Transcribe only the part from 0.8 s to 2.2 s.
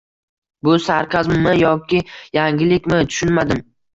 sarkazmmi yoki